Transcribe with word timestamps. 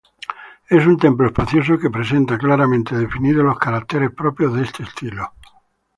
Es 0.67 0.83
un 0.87 0.97
templo 0.97 1.27
espacioso 1.27 1.77
que 1.77 1.91
presenta 1.91 2.39
claramente 2.39 2.97
definidos 2.97 3.45
los 3.45 3.59
caracteres 3.59 4.09
propios 4.09 4.51
de 4.55 4.63
este 4.63 4.81
estilo. 4.81 5.31